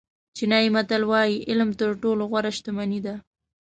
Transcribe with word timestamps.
چینایي 0.35 0.69
متل 0.75 1.03
وایي 1.11 1.35
علم 1.49 1.69
تر 1.79 1.89
ټولو 2.01 2.23
غوره 2.31 2.51
شتمني 2.57 2.99
ده. 3.05 3.15